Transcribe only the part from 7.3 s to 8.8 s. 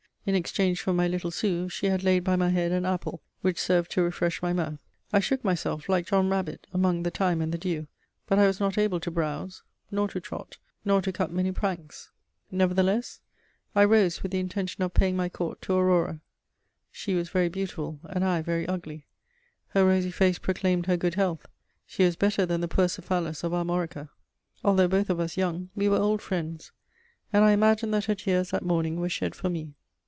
and the "dew"; but I was not